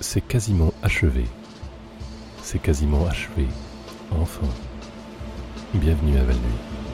[0.00, 1.24] C'est quasiment achevé.
[2.42, 3.46] C'est quasiment achevé.
[4.12, 4.46] Enfin.
[5.74, 6.87] Bienvenue à Val-Nuit.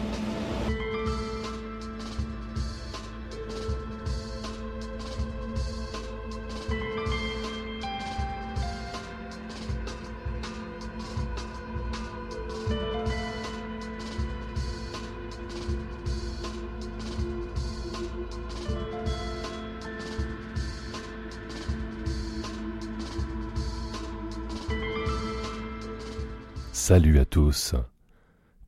[26.95, 27.75] Salut à tous.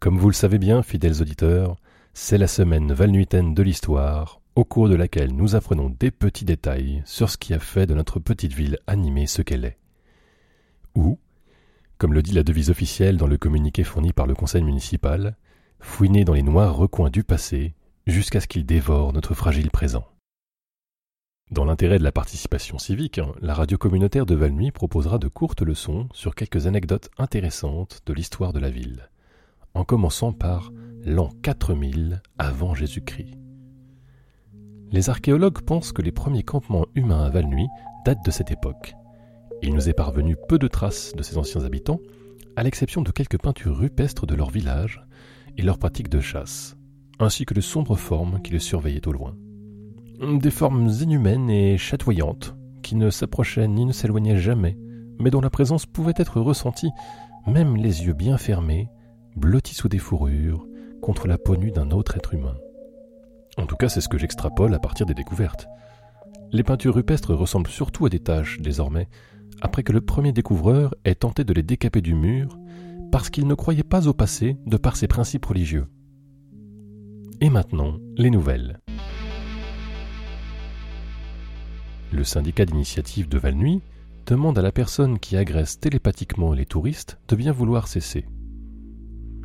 [0.00, 1.76] Comme vous le savez bien, fidèles auditeurs,
[2.12, 7.04] c'est la semaine valnuitaine de l'histoire, au cours de laquelle nous apprenons des petits détails
[7.04, 9.78] sur ce qui a fait de notre petite ville animée ce qu'elle est.
[10.96, 11.20] Ou,
[11.98, 15.36] comme le dit la devise officielle dans le communiqué fourni par le conseil municipal,
[15.78, 17.76] fouiner dans les noirs recoins du passé
[18.08, 20.04] jusqu'à ce qu'il dévore notre fragile présent.
[21.52, 26.08] Dans l'intérêt de la participation civique, la radio communautaire de Valnuy proposera de courtes leçons
[26.12, 29.10] sur quelques anecdotes intéressantes de l'histoire de la ville,
[29.72, 30.72] en commençant par
[31.04, 33.38] l'an 4000 avant Jésus-Christ.
[34.90, 37.68] Les archéologues pensent que les premiers campements humains à Valnuy
[38.04, 38.94] datent de cette époque.
[39.62, 42.00] Il nous est parvenu peu de traces de ces anciens habitants,
[42.56, 45.00] à l'exception de quelques peintures rupestres de leur village
[45.56, 46.76] et leurs pratiques de chasse,
[47.20, 49.36] ainsi que de sombres formes qui les surveillaient au loin.
[50.20, 54.78] Des formes inhumaines et chatoyantes, qui ne s'approchaient ni ne s'éloignaient jamais,
[55.18, 56.90] mais dont la présence pouvait être ressentie,
[57.46, 58.88] même les yeux bien fermés,
[59.36, 60.66] blottis sous des fourrures,
[61.02, 62.56] contre la peau nue d'un autre être humain.
[63.58, 65.68] En tout cas, c'est ce que j'extrapole à partir des découvertes.
[66.50, 69.08] Les peintures rupestres ressemblent surtout à des taches, désormais,
[69.60, 72.58] après que le premier découvreur ait tenté de les décaper du mur,
[73.12, 75.86] parce qu'il ne croyait pas au passé de par ses principes religieux.
[77.42, 78.80] Et maintenant, les nouvelles.
[82.12, 83.82] Le syndicat d'initiative de Valnuy
[84.26, 88.26] demande à la personne qui agresse télépathiquement les touristes de bien vouloir cesser.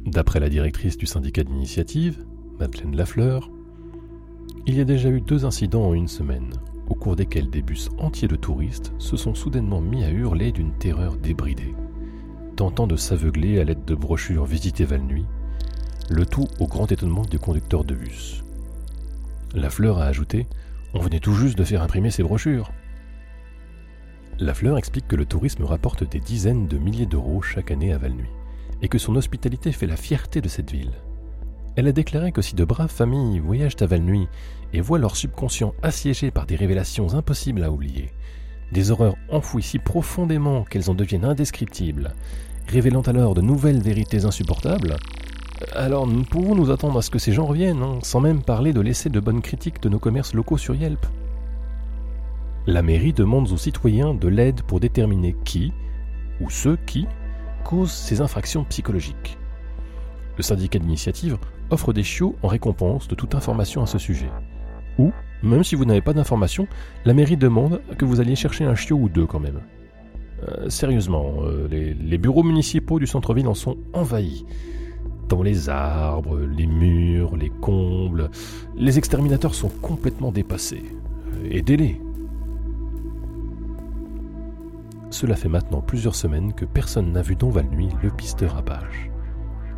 [0.06, 2.24] D'après la directrice du syndicat d'initiative,
[2.59, 3.50] Madeleine Lafleur,
[4.68, 6.53] il y a déjà eu deux incidents en une semaine,
[6.88, 10.74] au cours desquels des bus entiers de touristes se sont soudainement mis à hurler d'une
[10.74, 11.74] terreur débridée,
[12.56, 15.25] tentant de s'aveugler à l'aide de brochures Visitez Valnuy,
[16.09, 18.44] le tout au grand étonnement du conducteur de bus.
[19.56, 20.46] Lafleur a ajouté
[20.94, 22.72] on venait tout juste de faire imprimer ces brochures.
[24.40, 27.97] La Fleur explique que le tourisme rapporte des dizaines de milliers d'euros chaque année à
[27.97, 28.29] Valnuy,
[28.81, 30.94] et que son hospitalité fait la fierté de cette ville.
[31.75, 34.28] Elle a déclaré que si de braves familles voyagent à Valnuy
[34.74, 38.12] et voient leur subconscient assiégé par des révélations impossibles à oublier,
[38.72, 42.13] des horreurs enfouies si profondément qu'elles en deviennent indescriptibles,
[42.68, 44.97] révélant alors de nouvelles vérités insupportables,
[45.74, 48.74] alors nous pouvons nous attendre à ce que ces gens reviennent, hein, sans même parler
[48.74, 51.06] de laisser de bonnes critiques de nos commerces locaux sur Yelp.
[52.68, 55.74] La mairie demande aux citoyens de l'aide pour déterminer qui,
[56.40, 57.08] ou ceux qui,
[57.64, 59.38] causent ces infractions psychologiques.
[60.38, 61.38] Le syndicat d'initiative
[61.70, 64.30] offre des chiots en récompense de toute information à ce sujet.
[64.98, 65.12] Ou,
[65.44, 66.68] même si vous n'avez pas d'informations,
[67.06, 69.62] la mairie demande que vous alliez chercher un chiot ou deux quand même.
[70.48, 74.46] Euh, sérieusement, euh, les bureaux municipaux du centre-ville en sont envahis
[75.31, 78.30] dans les arbres, les murs, les combles.
[78.75, 80.84] Les exterminateurs sont complètement dépassés.
[81.50, 82.02] Aidez-les.
[85.09, 89.09] Cela fait maintenant plusieurs semaines que personne n'a vu dans Valnuy le pisteur à page.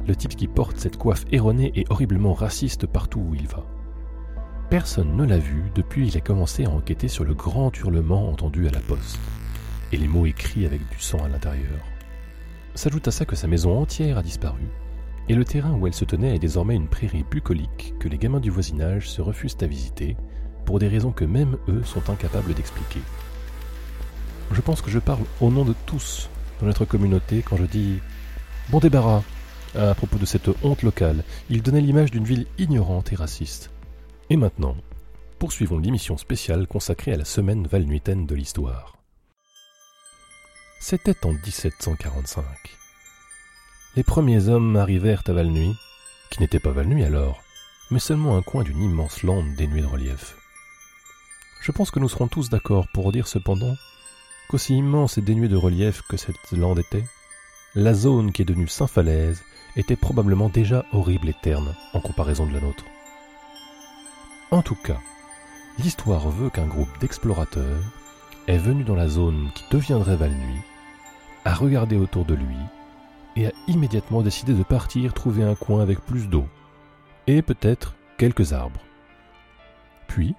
[0.08, 3.64] Le type qui porte cette coiffe erronée et horriblement raciste partout où il va.
[4.72, 8.68] Personne ne l'a vu depuis il a commencé à enquêter sur le grand hurlement entendu
[8.68, 9.20] à la poste,
[9.92, 11.80] et les mots écrits avec du sang à l'intérieur.
[12.74, 14.64] S'ajoute à ça que sa maison entière a disparu,
[15.30, 18.40] et le terrain où elle se tenait est désormais une prairie bucolique que les gamins
[18.40, 20.18] du voisinage se refusent à visiter
[20.66, 23.02] pour des raisons que même eux sont incapables d'expliquer.
[24.52, 26.30] Je pense que je parle au nom de tous
[26.60, 28.00] dans notre communauté quand je dis
[28.70, 29.24] bon débarras
[29.76, 31.24] à propos de cette honte locale.
[31.50, 33.72] Il donnait l'image d'une ville ignorante et raciste.
[34.30, 34.76] Et maintenant,
[35.40, 38.98] poursuivons l'émission spéciale consacrée à la semaine valnuitaine de l'histoire.
[40.80, 42.83] C'était en 1745
[43.96, 45.76] les premiers hommes arrivèrent à Valnuy,
[46.32, 47.44] qui n'était pas Valnuy alors,
[47.92, 50.36] mais seulement un coin d'une immense lande dénuée de relief.
[51.62, 53.76] Je pense que nous serons tous d'accord pour dire cependant
[54.50, 57.06] qu'aussi immense et dénuée de relief que cette lande était,
[57.76, 59.44] la zone qui est devenue Saint-Falaise
[59.76, 62.86] était probablement déjà horrible et terne en comparaison de la nôtre.
[64.50, 65.00] En tout cas,
[65.78, 67.82] l'histoire veut qu'un groupe d'explorateurs
[68.48, 70.62] est venu dans la zone qui deviendrait Valnuy,
[71.46, 72.58] a regardé autour de lui
[73.36, 76.48] et a immédiatement décidé de partir trouver un coin avec plus d'eau,
[77.28, 78.82] et peut-être quelques arbres.
[80.08, 80.36] Puis,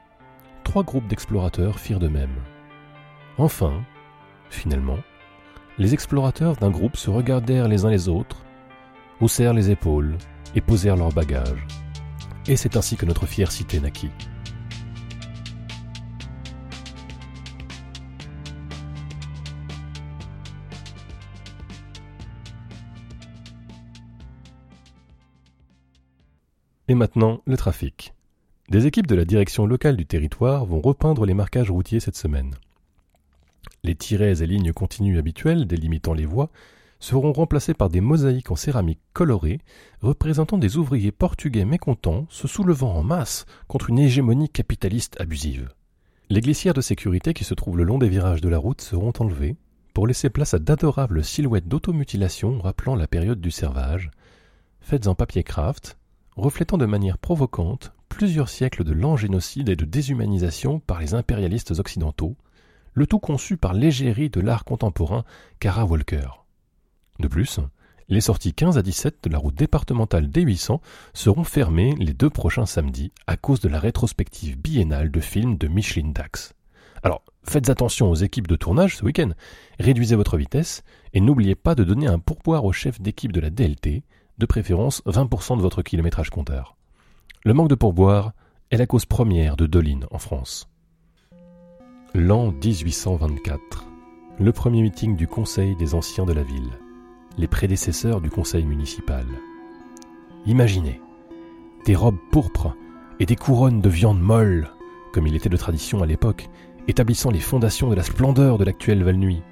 [0.63, 2.35] trois groupes d'explorateurs firent de même.
[3.39, 3.83] Enfin,
[4.55, 4.99] Finalement,
[5.79, 8.45] les explorateurs d'un groupe se regardèrent les uns les autres,
[9.21, 10.17] haussèrent les épaules
[10.55, 11.67] et posèrent leurs bagages.
[12.47, 14.13] Et c'est ainsi que notre fière cité naquit.
[26.89, 28.13] Et maintenant, le trafic.
[28.69, 32.55] Des équipes de la direction locale du territoire vont repeindre les marquages routiers cette semaine.
[33.83, 36.51] Les tirets et lignes continues habituelles délimitant les voies
[37.01, 39.61] seront remplacés par des mosaïques en céramique colorée
[40.01, 45.71] représentant des ouvriers portugais mécontents se soulevant en masse contre une hégémonie capitaliste abusive.
[46.31, 49.13] Les glissières de sécurité qui se trouvent le long des virages de la route seront
[49.19, 49.57] enlevées
[49.95, 54.11] pour laisser place à d'adorables silhouettes d'automutilation rappelant la période du servage,
[54.81, 55.97] faites en papier craft,
[56.37, 61.73] reflétant de manière provocante plusieurs siècles de lent génocide et de déshumanisation par les impérialistes
[61.73, 62.37] occidentaux,
[62.93, 65.25] le tout conçu par l'égérie de l'art contemporain
[65.59, 66.29] Cara Walker.
[67.19, 67.61] De plus,
[68.09, 70.81] les sorties 15 à 17 de la route départementale D800
[71.13, 75.69] seront fermées les deux prochains samedis à cause de la rétrospective biennale de films de
[75.69, 76.55] Micheline Dax.
[77.03, 79.31] Alors, faites attention aux équipes de tournage ce week-end,
[79.79, 83.51] réduisez votre vitesse et n'oubliez pas de donner un pourboire au chef d'équipe de la
[83.51, 84.03] DLT
[84.39, 86.77] de préférence 20% de votre kilométrage compteur.
[87.45, 88.33] Le manque de pourboire
[88.71, 90.69] est la cause première de Doline en France.
[92.15, 93.87] L'an 1824,
[94.39, 96.71] le premier meeting du Conseil des anciens de la ville,
[97.39, 99.27] les prédécesseurs du Conseil municipal.
[100.47, 101.01] Imaginez,
[101.85, 102.75] des robes pourpres
[103.21, 104.71] et des couronnes de viande molle,
[105.13, 106.49] comme il était de tradition à l'époque,
[106.89, 109.43] établissant les fondations de la splendeur de l'actuelle Valnuy,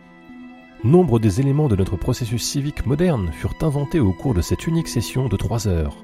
[0.85, 4.89] Nombre des éléments de notre processus civique moderne furent inventés au cours de cette unique
[4.89, 5.97] session de trois heures,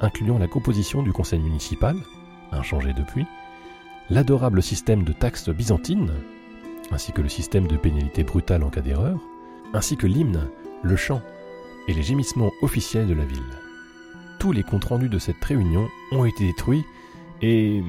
[0.00, 1.96] incluant la composition du conseil municipal,
[2.50, 3.26] inchangé depuis,
[4.10, 6.10] l'adorable système de taxes byzantines,
[6.90, 9.20] ainsi que le système de pénalité brutale en cas d'erreur,
[9.72, 10.48] ainsi que l'hymne,
[10.82, 11.22] le chant
[11.86, 13.38] et les gémissements officiels de la ville.
[14.40, 16.84] Tous les comptes rendus de cette réunion ont été détruits
[17.40, 17.84] et,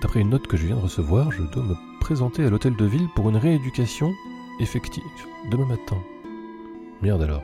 [0.00, 2.86] d'après une note que je viens de recevoir, je dois me présenter à l'hôtel de
[2.86, 4.14] ville pour une rééducation
[4.60, 5.04] effectif
[5.50, 6.02] demain matin.
[7.02, 7.42] Merde alors.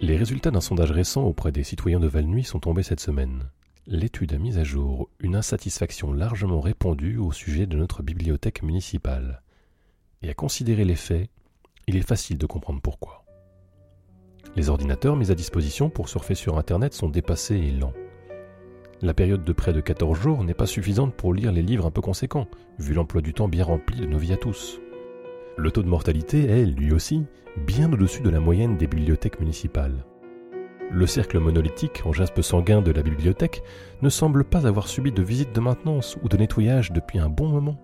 [0.00, 3.50] Les résultats d'un sondage récent auprès des citoyens de Valnuy sont tombés cette semaine.
[3.86, 9.42] L'étude a mis à jour une insatisfaction largement répandue au sujet de notre bibliothèque municipale.
[10.22, 11.30] Et à considérer les faits,
[11.86, 13.24] il est facile de comprendre pourquoi.
[14.56, 17.94] Les ordinateurs mis à disposition pour surfer sur Internet sont dépassés et lents.
[19.02, 21.90] La période de près de 14 jours n'est pas suffisante pour lire les livres un
[21.90, 22.46] peu conséquents,
[22.78, 24.78] vu l'emploi du temps bien rempli de nos vies à tous.
[25.56, 27.24] Le taux de mortalité est, lui aussi,
[27.66, 30.04] bien au-dessus de la moyenne des bibliothèques municipales.
[30.90, 33.62] Le cercle monolithique en jaspe sanguin de la bibliothèque
[34.02, 37.48] ne semble pas avoir subi de visite de maintenance ou de nettoyage depuis un bon
[37.48, 37.80] moment.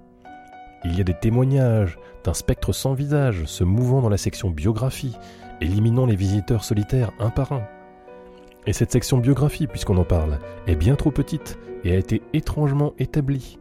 [0.85, 5.17] Il y a des témoignages d'un spectre sans visage se mouvant dans la section biographie,
[5.63, 7.63] éliminant les visiteurs solitaires un par un.
[8.67, 12.95] Et cette section biographie, puisqu'on en parle, est bien trop petite et a été étrangement
[12.99, 13.59] établie,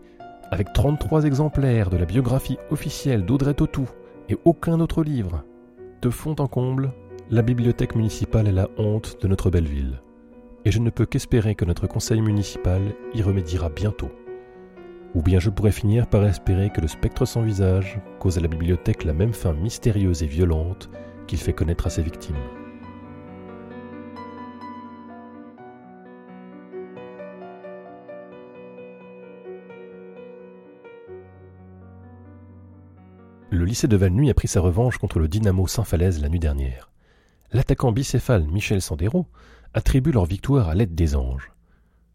[0.51, 3.87] avec 33 exemplaires de la biographie officielle d'Audrey Tautou
[4.29, 5.43] et aucun autre livre.
[6.01, 6.91] De fond en comble,
[7.29, 10.01] la bibliothèque municipale est la honte de notre belle ville.
[10.65, 12.81] Et je ne peux qu'espérer que notre conseil municipal
[13.13, 14.11] y remédiera bientôt.
[15.13, 18.47] Ou bien je pourrais finir par espérer que le spectre sans visage cause à la
[18.47, 20.89] bibliothèque la même fin mystérieuse et violente
[21.27, 22.35] qu'il fait connaître à ses victimes.
[33.55, 36.91] Le lycée de Valnuy a pris sa revanche contre le Dynamo Saint-Falaise la nuit dernière.
[37.53, 39.27] L'attaquant bicéphale Michel Sandero
[39.73, 41.53] attribue leur victoire à l'aide des anges.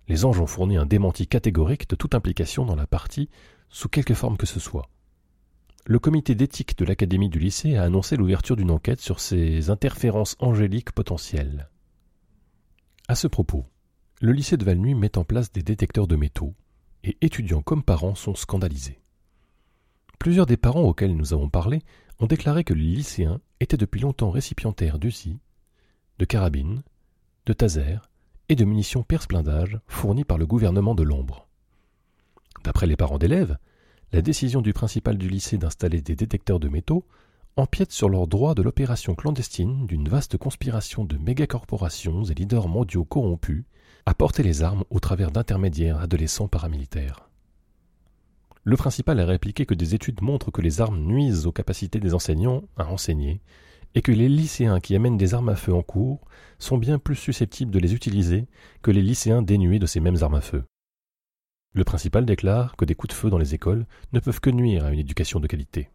[0.07, 3.31] Les anges ont fourni un démenti catégorique de toute implication dans la partie,
[3.71, 4.91] sous quelque forme que ce soit.
[5.87, 10.37] Le comité d'éthique de l'académie du lycée a annoncé l'ouverture d'une enquête sur ces interférences
[10.41, 11.71] angéliques potentielles.
[13.09, 13.65] À ce propos,
[14.21, 16.55] le lycée de Valnuy met en place des détecteurs de métaux,
[17.03, 19.01] et étudiants comme parents sont scandalisés.
[20.21, 21.81] Plusieurs des parents auxquels nous avons parlé
[22.19, 25.39] ont déclaré que les lycéens étaient depuis longtemps récipiendaires d'UCI,
[26.19, 26.83] de carabines,
[27.47, 28.11] de tasers
[28.51, 31.49] et de munitions perce-blindage fournies par le gouvernement de l'ombre.
[32.65, 33.57] D'après les parents d'élèves,
[34.13, 37.07] la décision du principal du lycée d'installer des détecteurs de métaux
[37.57, 43.07] empiète sur leur droit de l'opération clandestine d'une vaste conspiration de mégacorporations et leaders mondiaux
[43.07, 43.65] corrompus
[44.05, 47.30] à porter les armes au travers d'intermédiaires adolescents paramilitaires.
[48.65, 52.15] Le principal a répliqué que des études montrent que les armes nuisent aux capacités des
[52.15, 53.41] enseignants à enseigner
[53.95, 56.21] et que les lycéens qui amènent des armes à feu en cours
[56.59, 58.47] sont bien plus susceptibles de les utiliser
[58.83, 60.65] que les lycéens dénués de ces mêmes armes à feu.
[61.73, 64.85] Le principal déclare que des coups de feu dans les écoles ne peuvent que nuire
[64.85, 65.89] à une éducation de qualité.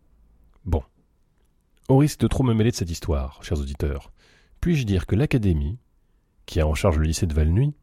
[0.66, 0.82] Bon.
[1.88, 4.12] Au risque de trop me mêler de cette histoire, chers auditeurs,
[4.60, 5.78] puis-je dire que l'Académie,
[6.46, 7.74] qui a en charge le lycée de Valnuy,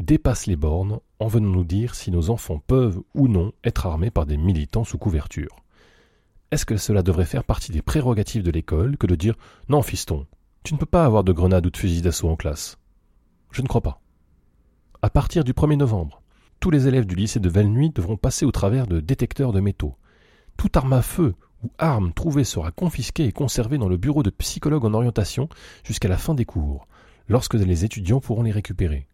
[0.00, 4.10] dépasse les bornes en venant nous dire si nos enfants peuvent ou non être armés
[4.10, 5.56] par des militants sous couverture.
[6.50, 9.36] Est-ce que cela devrait faire partie des prérogatives de l'école que de dire
[9.68, 10.26] Non, fiston,
[10.64, 12.78] tu ne peux pas avoir de grenades ou de fusils d'assaut en classe
[13.52, 14.00] Je ne crois pas.
[15.02, 16.22] À partir du 1er novembre,
[16.60, 19.96] tous les élèves du lycée de Valnuy devront passer au travers de détecteurs de métaux.
[20.56, 24.30] Toute arme à feu ou arme trouvée sera confisquée et conservée dans le bureau de
[24.30, 25.48] psychologue en orientation
[25.84, 26.88] jusqu'à la fin des cours,
[27.28, 29.06] lorsque les étudiants pourront les récupérer.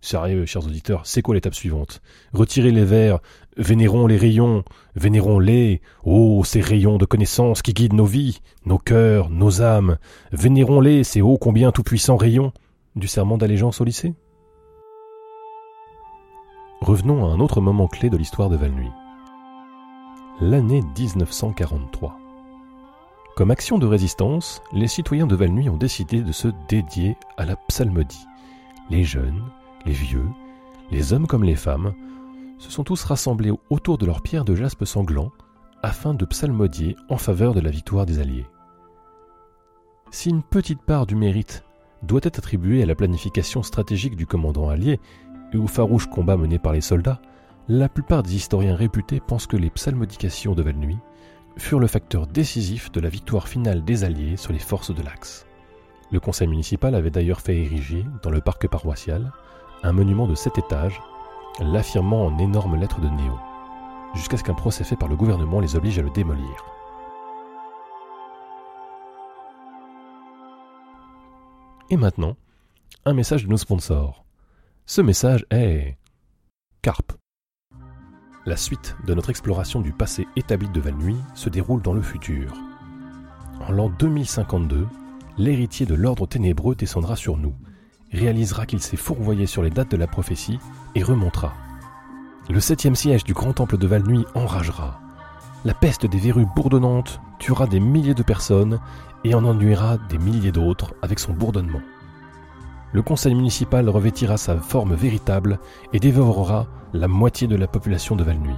[0.00, 2.00] Sérieux, chers auditeurs, c'est quoi l'étape suivante?
[2.32, 3.18] Retirez les verres,
[3.56, 4.62] vénérons les rayons,
[4.94, 9.98] vénérons-les, oh, ces rayons de connaissance qui guident nos vies, nos cœurs, nos âmes,
[10.32, 12.52] vénérons-les, ces ô combien tout-puissants rayons
[12.94, 14.14] du serment d'allégeance au lycée?
[16.82, 18.90] Revenons à un autre moment clé de l'histoire de Valnuy.
[20.40, 22.18] L'année 1943.
[23.34, 27.56] Comme action de résistance, les citoyens de Valnuy ont décidé de se dédier à la
[27.56, 28.26] psalmodie.
[28.88, 29.42] Les jeunes,
[29.86, 30.26] les vieux,
[30.90, 31.94] les hommes comme les femmes,
[32.58, 35.30] se sont tous rassemblés autour de leur pierre de jaspe sanglant
[35.82, 38.46] afin de psalmodier en faveur de la victoire des Alliés.
[40.10, 41.64] Si une petite part du mérite
[42.02, 45.00] doit être attribuée à la planification stratégique du commandant allié
[45.52, 47.20] et aux farouches combats menés par les soldats,
[47.68, 50.98] la plupart des historiens réputés pensent que les psalmodications de Valnuy
[51.56, 55.46] furent le facteur décisif de la victoire finale des Alliés sur les forces de l'Axe.
[56.12, 59.32] Le conseil municipal avait d'ailleurs fait ériger, dans le parc paroissial,
[59.86, 61.00] un monument de sept étages,
[61.60, 63.38] l'affirmant en énormes lettres de néo,
[64.14, 66.64] jusqu'à ce qu'un procès fait par le gouvernement les oblige à le démolir.
[71.88, 72.36] Et maintenant,
[73.04, 74.24] un message de nos sponsors.
[74.86, 75.96] Ce message est
[76.82, 77.12] Carpe.
[78.44, 82.52] La suite de notre exploration du passé établi de Valnuy se déroule dans le futur.
[83.60, 84.88] En l'an 2052,
[85.38, 87.54] l'héritier de l'ordre ténébreux descendra sur nous
[88.12, 90.58] réalisera qu'il s'est fourvoyé sur les dates de la prophétie
[90.94, 91.54] et remontera.
[92.48, 95.00] Le septième siège du grand temple de Valnuy enragera.
[95.64, 98.78] La peste des verrues bourdonnantes tuera des milliers de personnes
[99.24, 101.80] et en ennuiera des milliers d'autres avec son bourdonnement.
[102.92, 105.58] Le conseil municipal revêtira sa forme véritable
[105.92, 108.54] et dévorera la moitié de la population de Valnuy.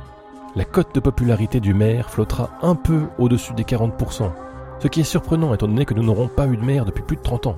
[0.55, 4.31] La cote de popularité du maire flottera un peu au-dessus des 40%,
[4.81, 7.17] ce qui est surprenant étant donné que nous n'aurons pas eu de maire depuis plus
[7.17, 7.57] de 30 ans.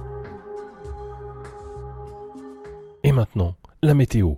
[3.20, 4.36] Maintenant, la météo.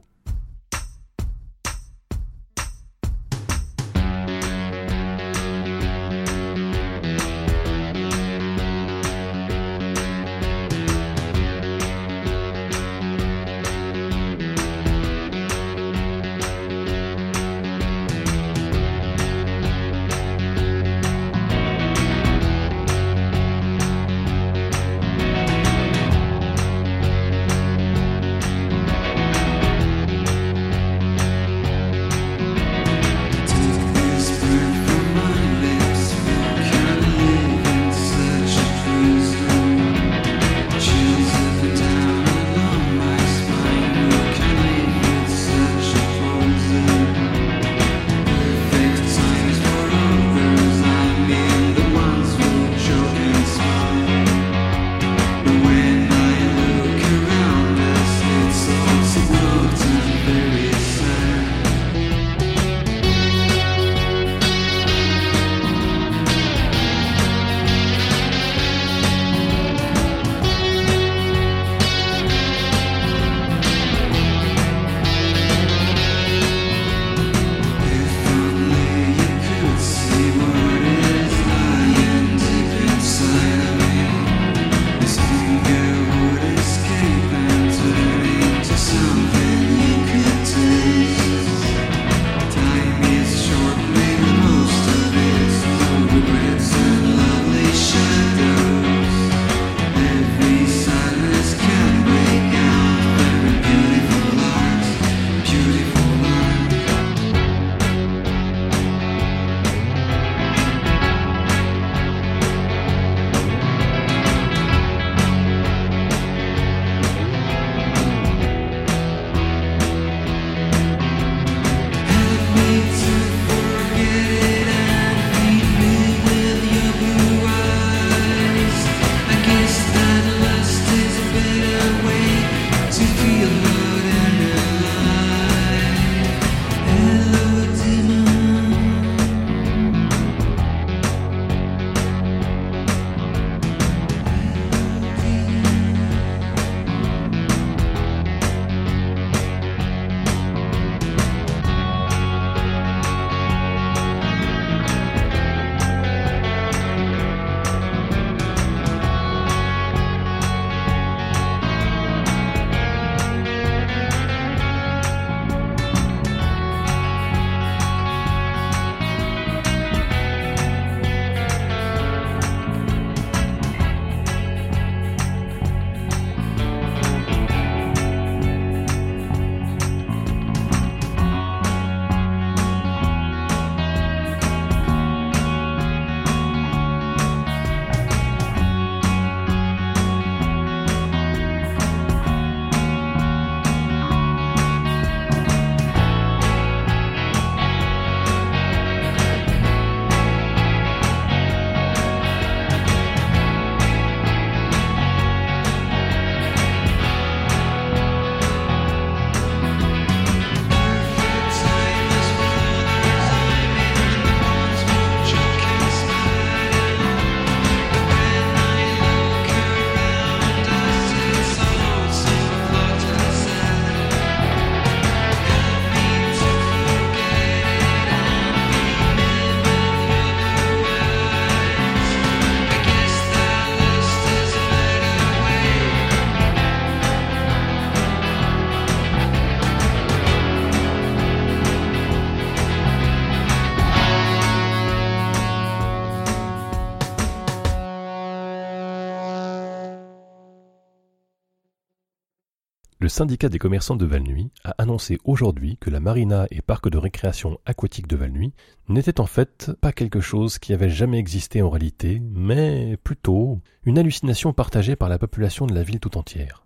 [253.13, 257.61] Syndicat des commerçants de Valnuy a annoncé aujourd'hui que la marina et parc de récréation
[257.67, 258.55] aquatique de Valnuy
[258.89, 263.99] n'étaient en fait pas quelque chose qui avait jamais existé en réalité, mais plutôt une
[263.99, 266.65] hallucination partagée par la population de la ville tout entière.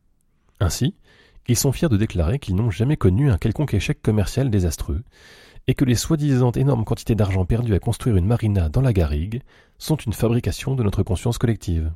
[0.61, 0.95] Ainsi,
[1.49, 5.03] ils sont fiers de déclarer qu'ils n'ont jamais connu un quelconque échec commercial désastreux,
[5.67, 9.43] et que les soi-disant énormes quantités d'argent perdues à construire une marina dans la garrigue
[9.79, 11.91] sont une fabrication de notre conscience collective.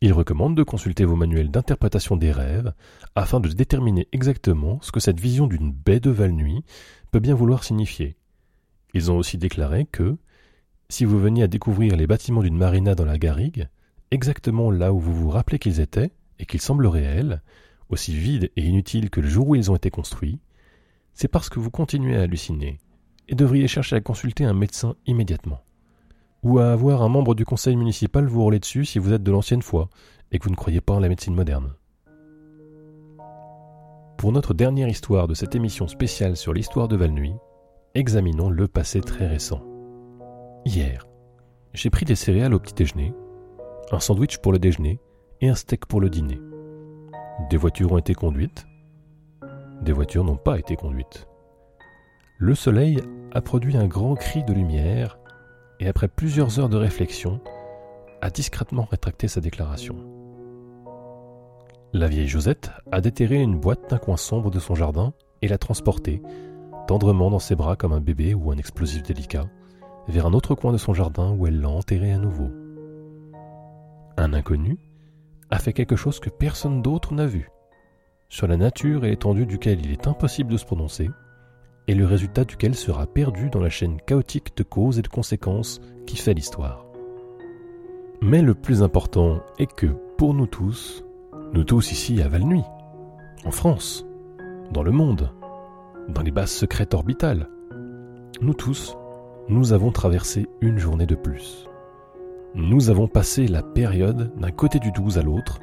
[0.00, 2.72] Il recommande de consulter vos manuels d'interprétation des rêves
[3.14, 6.64] afin de déterminer exactement ce que cette vision d'une baie de Val-Nuit
[7.10, 8.16] peut bien vouloir signifier.
[8.92, 10.16] Ils ont aussi déclaré que,
[10.88, 13.68] si vous veniez à découvrir les bâtiments d'une marina dans la garrigue,
[14.10, 17.42] exactement là où vous vous rappelez qu'ils étaient, et qu'ils semblent réels,
[17.88, 20.40] aussi vides et inutiles que le jour où ils ont été construits,
[21.14, 22.78] c'est parce que vous continuez à halluciner,
[23.28, 25.63] et devriez chercher à consulter un médecin immédiatement
[26.44, 29.32] ou à avoir un membre du conseil municipal vous rouler dessus si vous êtes de
[29.32, 29.88] l'ancienne foi
[30.30, 31.72] et que vous ne croyez pas en la médecine moderne.
[34.18, 37.34] Pour notre dernière histoire de cette émission spéciale sur l'histoire de Valnuy,
[37.94, 39.62] examinons le passé très récent.
[40.64, 41.06] Hier,
[41.72, 43.14] j'ai pris des céréales au petit déjeuner,
[43.90, 45.00] un sandwich pour le déjeuner
[45.40, 46.40] et un steak pour le dîner.
[47.50, 48.66] Des voitures ont été conduites,
[49.82, 51.26] des voitures n'ont pas été conduites.
[52.38, 53.00] Le soleil
[53.32, 55.18] a produit un grand cri de lumière
[55.84, 57.40] et après plusieurs heures de réflexion,
[58.22, 59.96] a discrètement rétracté sa déclaration.
[61.92, 65.58] La vieille Josette a déterré une boîte d'un coin sombre de son jardin et l'a
[65.58, 66.22] transportée,
[66.86, 69.44] tendrement dans ses bras comme un bébé ou un explosif délicat,
[70.08, 72.48] vers un autre coin de son jardin où elle l'a enterré à nouveau.
[74.16, 74.78] Un inconnu
[75.50, 77.50] a fait quelque chose que personne d'autre n'a vu,
[78.30, 81.10] sur la nature et l'étendue duquel il est impossible de se prononcer,
[81.86, 85.80] et le résultat duquel sera perdu dans la chaîne chaotique de causes et de conséquences
[86.06, 86.86] qui fait l'histoire.
[88.22, 91.04] Mais le plus important est que, pour nous tous,
[91.52, 92.62] nous tous ici à Valnuy,
[93.44, 94.06] en France,
[94.72, 95.30] dans le monde,
[96.08, 97.48] dans les bases secrètes orbitales,
[98.40, 98.96] nous tous,
[99.48, 101.68] nous avons traversé une journée de plus.
[102.54, 105.58] Nous avons passé la période d'un côté du 12 à l'autre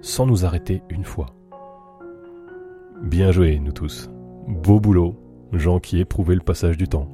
[0.00, 1.26] sans nous arrêter une fois.
[3.02, 4.08] Bien joué, nous tous.
[4.46, 5.16] Beau boulot
[5.52, 7.08] gens qui éprouvaient le passage du temps.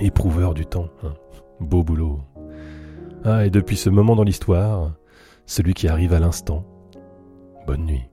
[0.00, 1.14] Éprouveurs du temps, hein.
[1.60, 2.20] beau boulot.
[3.24, 4.92] Ah, et depuis ce moment dans l'histoire,
[5.46, 6.64] celui qui arrive à l'instant,
[7.66, 8.08] bonne nuit.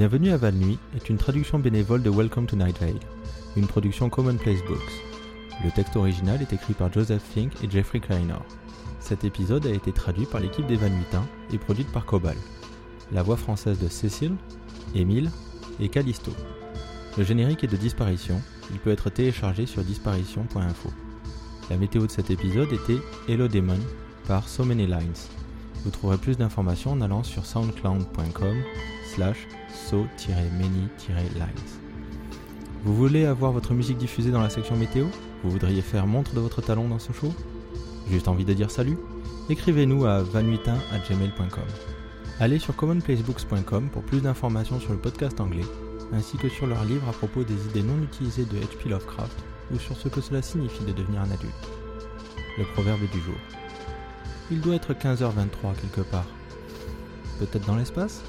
[0.00, 2.98] Bienvenue à Val Nuit est une traduction bénévole de Welcome to Night Vale,
[3.54, 5.04] une production Commonplace Books.
[5.62, 8.38] Le texte original est écrit par Joseph Fink et Jeffrey Kleiner.
[8.98, 10.88] Cet épisode a été traduit par l'équipe des Van
[11.52, 12.38] et produite par Cobal.
[13.12, 14.36] La voix française de Cécile,
[14.94, 15.30] Émile
[15.80, 16.32] et Callisto.
[17.18, 18.40] Le générique est de Disparition,
[18.72, 20.90] il peut être téléchargé sur disparition.info.
[21.68, 23.78] La météo de cet épisode était Hello Demon
[24.26, 25.28] par So Many Lines.
[25.84, 28.56] Vous trouverez plus d'informations en allant sur soundcloud.com
[29.14, 30.88] slash so-many-lines.
[32.84, 35.06] Vous voulez avoir votre musique diffusée dans la section météo?
[35.42, 37.32] Vous voudriez faire montre de votre talent dans ce show?
[38.10, 38.98] Juste envie de dire salut?
[39.48, 41.64] Écrivez-nous à vanuitin.gmail.com.
[42.40, 45.64] Allez sur commonplacebooks.com pour plus d'informations sur le podcast anglais,
[46.12, 48.88] ainsi que sur leurs livres à propos des idées non utilisées de H.P.
[48.88, 49.36] Lovecraft
[49.72, 51.68] ou sur ce que cela signifie de devenir un adulte.
[52.58, 53.36] Le proverbe du jour.
[54.50, 56.26] Il doit être 15h23 quelque part.
[57.38, 58.22] Peut-être dans l'espace?